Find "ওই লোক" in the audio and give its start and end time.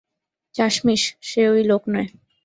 1.49-1.81